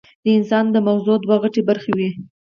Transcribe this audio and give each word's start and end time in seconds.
د 0.23 0.25
انسان 0.37 0.65
د 0.71 0.75
مزغو 0.85 1.15
دوه 1.23 1.35
غټې 1.43 1.61
برخې 1.69 1.91
وي 1.97 2.09